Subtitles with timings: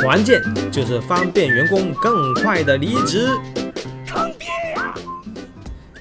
[0.00, 0.40] 团建
[0.70, 3.26] 就是方便员工更快的离职。
[4.06, 4.94] 坑爹呀！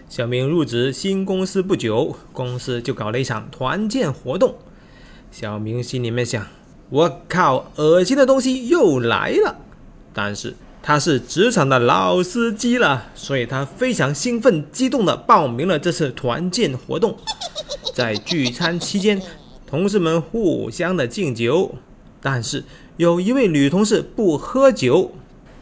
[0.07, 4.55] 小明入职新公司不久，公司就搞了一场团建活动。
[5.31, 6.45] 小明心里面想：
[6.89, 9.55] 我靠，恶心的东西又来了。
[10.13, 17.17] 但是他是职场的老司机了，所以他非常兴奋、激动地报名了这次团建活动。
[17.95, 19.19] 在聚餐期间，
[19.65, 21.75] 同事们互相的敬酒，
[22.21, 22.63] 但是
[22.97, 25.11] 有一位女同事不喝酒，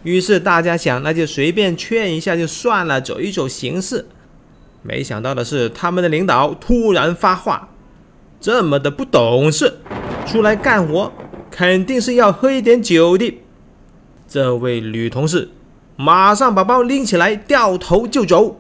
[0.03, 4.05] 于是大家想，那就随便劝一下就算了，走一走形式。
[4.81, 7.70] 没想到的是，他们的领导突然发话
[8.39, 9.80] ：“这么的不懂事，
[10.25, 11.11] 出来干活
[11.52, 13.41] 肯定是要喝一点酒的。”
[14.30, 15.49] 这位女同事
[15.97, 18.59] 马上把包拎起来，掉头就走。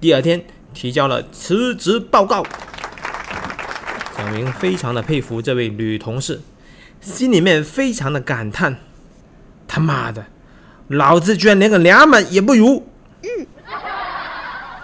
[0.00, 2.44] 第二天提交了辞职报告。
[4.16, 6.40] 小明非常的佩服这位女同事，
[7.02, 8.76] 心里面非常的感叹：
[9.66, 10.26] 他妈的，
[10.86, 12.84] 老子居然连个娘们也不如！
[13.22, 13.46] 嗯。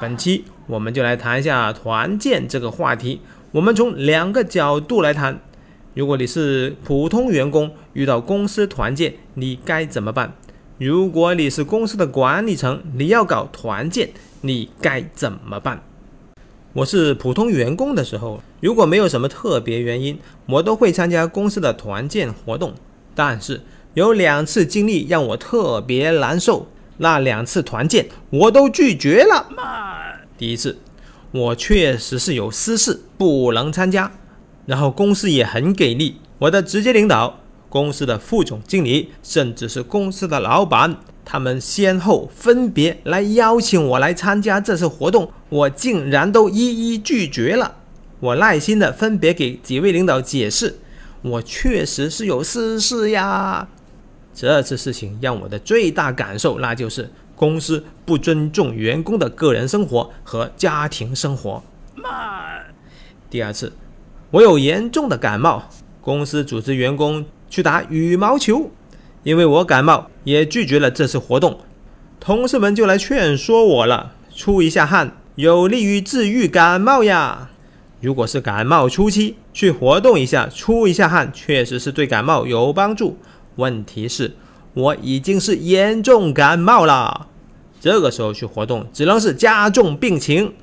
[0.00, 3.20] 本期我们就来谈一下团建这个话题。
[3.52, 5.38] 我们从两个角度来谈：
[5.94, 10.34] 如果你是普通员工，遇到公司团建，你该怎么办？
[10.78, 14.10] 如果你是公司的管理层，你要搞团建，
[14.40, 15.82] 你该怎么办？
[16.74, 22.74] 我是普通员工的时候，如果没有什么特别原因，我都会参加公司的团建活动。
[23.14, 23.62] 但是
[23.94, 26.66] 有两次经历让我特别难受，
[26.98, 29.48] 那两次团建我都拒绝了。
[30.36, 30.78] 第一次，
[31.32, 34.12] 我确实是有私事不能参加，
[34.66, 40.98] 然后公司也很给力，我的直接领导、公司的副总经理，甚至是公司的老板。
[41.30, 46.54] 他们先后分别来邀请我来参加这次活动，我竟然都一
[46.94, 47.76] 一拒绝了。
[48.18, 50.78] 我耐心的分别给几位领导解释，
[51.20, 53.68] 我确实是有私事呀。
[54.32, 61.62] 这次事情让我的最大感受，那就是公司不尊重员工的个人生活和家庭生活。
[63.28, 63.70] 第二次，
[64.30, 65.68] 我有严重的感冒，
[66.00, 68.70] 公司组织员工去打羽毛球。
[69.28, 71.60] 因为我感冒，也拒绝了这次活动。
[72.18, 77.50] 同事们就来劝说我了：出一下汗有利于治愈感冒呀。
[78.00, 83.18] 如果是感冒初期，去活动一下，出一下汗，确实是对感冒有帮助。
[83.56, 84.34] 问题是，
[84.72, 87.26] 我已经是严重感冒了，
[87.78, 90.54] 这个时候去活动，只能是加重病情。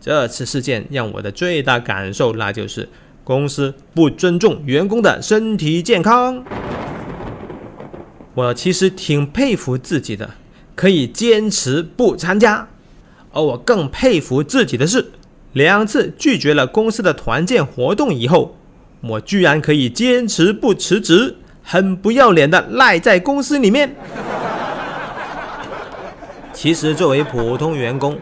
[0.00, 2.88] 这次事件让我的最大感受，那就是
[3.22, 6.42] 公司不尊重员工的身体健康。
[8.34, 10.30] 我其实挺佩服自己的，
[10.74, 12.68] 可以坚持不参加。
[13.32, 15.12] 而我更佩服自己的是，
[15.52, 18.56] 两次拒绝了公司的团建活动以后，
[19.02, 23.94] 我居然可以坚持不辞职，很不要脸的赖在公司里面。
[26.54, 28.18] 其实作为普通员工，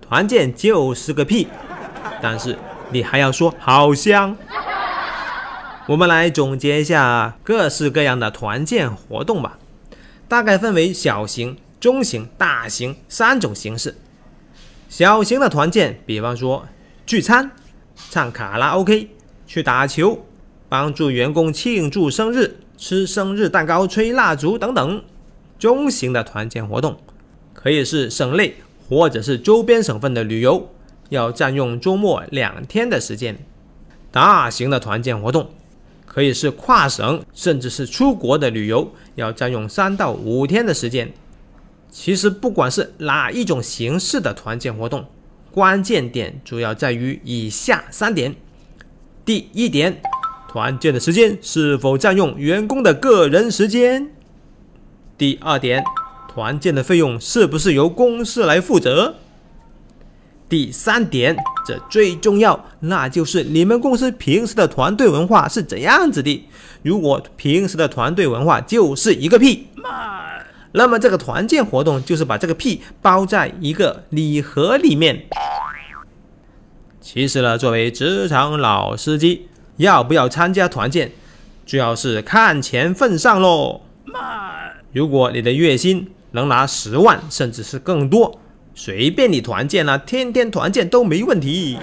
[0.00, 1.46] 团建就是个屁，
[2.20, 2.56] 但是
[2.90, 4.36] 你还要说好香。
[5.88, 9.58] 我们来总结一下各式各样的团建活动吧，
[10.28, 13.96] 大概分为小型、中型、大型三种形式。
[14.90, 16.66] 小型的团建，比方说
[17.06, 17.50] 聚餐、
[18.10, 19.08] 唱卡拉 OK、
[19.46, 20.26] 去打球、
[20.68, 25.02] 帮助员工庆祝生日、吃生日蛋糕、吹蜡烛等等。
[25.58, 26.98] 中型的团建活动，
[27.54, 28.56] 可以是省内
[28.90, 30.68] 或者是周边省份的旅游，
[31.08, 33.38] 要占用周末两天的时间。
[34.12, 35.48] 大型的团建活动。
[36.18, 41.12] 可以是跨省，甚至是出国的旅游，要占用三到五天的时间。
[41.92, 45.06] 其实不管是哪一种形式的团建活动，
[45.52, 48.34] 关键点主要在于以下三点：
[49.24, 50.00] 第一点，
[50.48, 54.08] 团建的时间是否占用员工的个人时间；
[55.16, 55.84] 第二点，
[56.26, 59.14] 团建的费用是不是由公司来负责。
[60.48, 61.36] 第三点，
[61.66, 66.48] 这最重要，那就是你们公司平时的团队文化是怎样子的？
[66.82, 69.66] 如果平时的团队文化就是一个屁，
[70.72, 75.26] 那么这个团建活动就是把这个屁包在一个礼盒里面。
[77.00, 81.12] 其实呢，作为职场老司机，要不要参加团建，
[81.66, 83.82] 主要是看钱份上喽。
[84.92, 88.40] 如果你的月薪能拿十万，甚至是更多。
[88.80, 91.76] 随便你团建了，天天团建都没问题。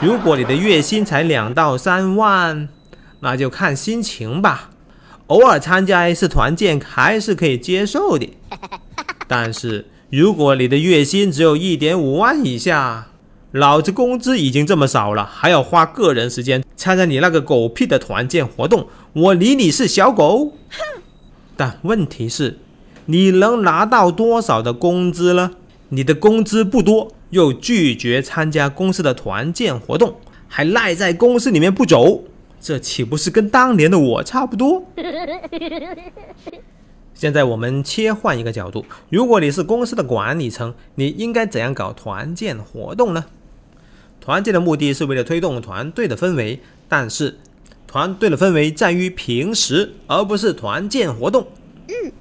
[0.00, 2.68] 如果你的月薪才两到三万，
[3.18, 4.70] 那就看心情吧。
[5.26, 8.30] 偶尔参加一次团建还是可以接受的。
[9.26, 13.08] 但是如果你的月薪只有一点五万以下，
[13.50, 20.52] 老子工资已经这么少了，还要花个人时间参加你那个狗屁的团建活动，我理你是小狗。
[21.56, 22.60] 但问题是，
[23.06, 25.50] 你能拿到多少的工资呢？
[25.94, 30.16] 你的工资不多，又拒绝参加公司的团建活动，
[30.48, 32.24] 还赖在公司里面不走，
[32.60, 34.84] 这岂不是跟当年的我差不多？
[37.14, 43.26] 现在我们切换一个角度，如果你是公司的管理层，你应该怎样搞团建活动呢？
[44.20, 46.58] 团建的目的是为了推动团队的氛围，
[46.88, 47.38] 但是
[47.86, 51.46] 团队的氛围在于平时，而不是团建活动。
[51.86, 52.12] 嗯，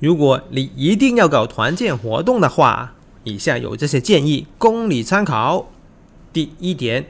[0.00, 2.94] 如果你一定要搞团建活动的话，
[3.24, 5.70] 以下有这些建议供你参考。
[6.32, 7.06] 第一点，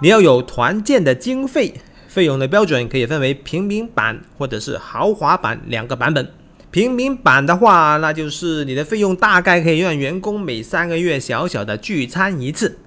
[0.00, 1.74] 你要有团建的经费，
[2.08, 6.26] 费用的标准可以分为平民版或者是豪华版两个版本。
[6.70, 12.78] 平民版的话，那就是你的费用大概可以让员工每三个月小小的聚餐一次；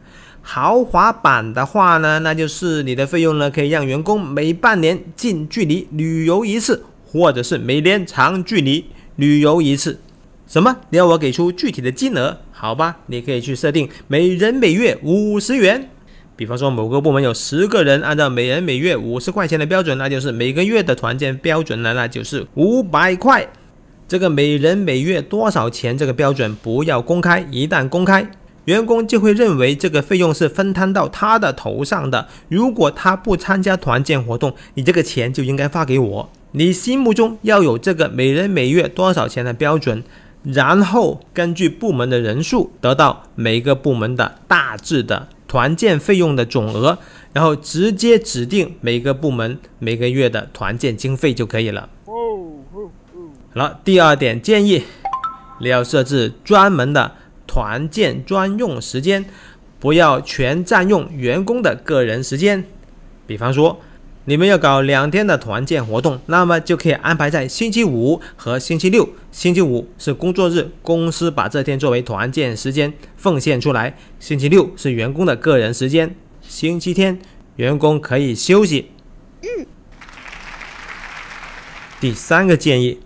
[0.41, 8.85] 豪华版的话呢，那就是你的费用呢可以让员工每半年近距离旅游一次，或者是每年长距离
[9.17, 9.99] 旅游一次。
[10.47, 10.77] 什么？
[10.89, 12.37] 你要我给出具体的金额？
[12.51, 15.89] 好吧，你可以去设定每人每月五十元。
[16.35, 23.47] 比方说，某个部门有十个人，按照每人每月五十块钱的标准，那就是每个月的团建标准呢，那就是五百块。
[24.07, 25.97] 这个每人每月多少钱？
[25.97, 28.29] 这个标准不要公开，一旦公开，
[28.65, 32.27] 员工就会认为这个费用是分摊到他的头上的。
[32.49, 36.29] 如果他不参加团建活动，你这个钱就应该发给我。
[36.51, 40.03] 你心目中要有这个每人每月多少钱的标准，
[40.45, 46.97] 然后根据部门的人数得到每个部门的大致的团建费用的总额，
[47.33, 51.89] 然后直接指定每个部门每个月的团建经费就可以了。
[53.53, 54.83] 好了，第二点建议，
[55.61, 57.13] 你要设置专门的
[57.47, 59.25] 团建专用时间，
[59.79, 62.63] 不要全占用员工的个人时间。
[63.25, 63.79] 比方说，
[64.27, 69.07] 你们要搞两天的团建活动，那么就可以安排在星期五和星期六。
[69.31, 77.19] 星期五是工作日，公司把这天作为团建时间奉献出来；星期六是员工的个人时间，星期天
[77.57, 78.89] 员工可以休息。
[79.43, 79.67] 嗯。
[81.99, 82.99] 第三个建议。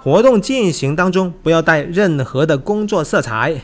[0.00, 3.60] 活动进行当中，不要带任何的工作色彩，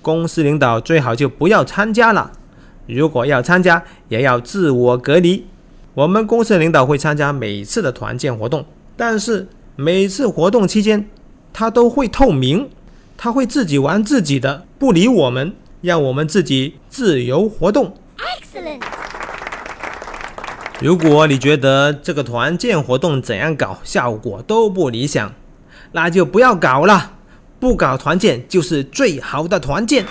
[0.00, 2.32] 公司领导最好就不要参加了。
[2.86, 5.46] 如果要参加，也要自我隔离。
[5.94, 8.64] 我们公司领导会参加每次的团建活动，
[8.96, 9.46] 但是
[9.76, 11.10] 每次活动期间，
[11.52, 12.70] 他都会透明，
[13.18, 17.94] 他会自己玩自己的，不理我们，让我们自己自由活动。
[18.16, 18.80] Excellent。
[20.80, 25.34] 如果你觉得这个团建活动怎样搞，效果都不理想。
[25.92, 27.12] 那就不要搞了，
[27.60, 30.06] 不搞团建就是最好的团建。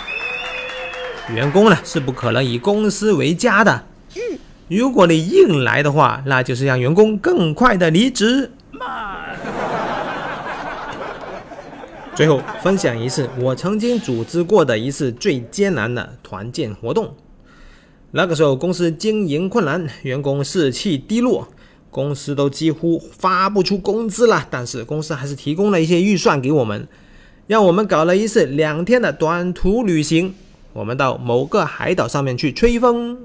[1.33, 3.85] 员工呢是不可能以公司为家的。
[4.77, 8.49] 如果你硬来的话，那就是让员工更快的离职。
[12.15, 17.13] 最后分享一次我曾经组织过的一次最艰难的团建活动。
[18.11, 21.49] 那个时候公司经营困难，员工士气低落。
[21.89, 26.87] 公司都几乎发不出工资了，但是公司还是提供了一些预算给我们，
[27.47, 30.33] 让我们搞了一次两天的短途旅行。
[30.73, 33.17] 我们到某个海岛上面去吹风。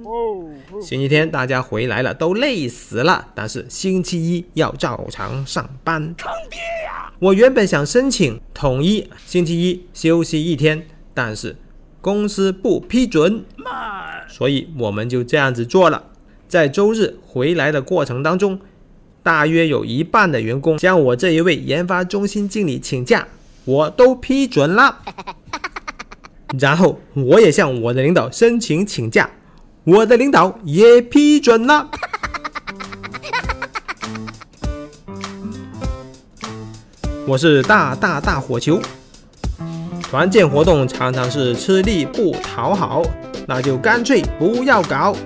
[0.83, 6.03] 星期天大家回来了，都累死了，但是星期一要照常上班。
[6.19, 7.13] 坑爹呀！
[7.19, 11.57] 我原本想申请统一星期一休息一天，但是
[12.01, 13.45] 公司不批准，
[14.29, 16.03] 所以我们就这样子做了。
[16.49, 18.61] 在周日回来的过程当中，
[19.23, 23.27] 大约有一半的员工向我这一位研发中心经理请假，
[23.65, 24.99] 我都批准了。
[26.61, 29.29] 然后我也向我的领导申请请假，
[29.85, 31.91] 我的领导也批准了。
[37.27, 38.81] 我是大大大火球，
[40.03, 43.03] 团建活动常常是吃力不讨好，
[43.49, 45.17] 那就干脆不要搞。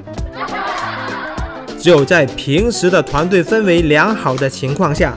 [1.78, 5.14] 只有在平时的团队氛围良好的情况下，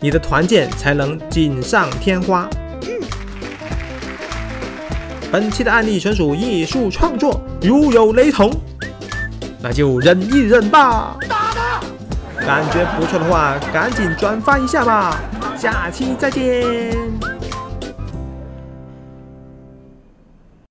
[0.00, 2.50] 你的团建才能锦上添花。
[5.34, 8.52] 本期的案例纯属艺术创作，如有雷同，
[9.60, 11.16] 那就忍一忍吧。
[11.28, 11.80] 打他
[12.46, 15.20] 感觉不错的话，赶紧转发一下吧。
[15.58, 17.33] 下期再见。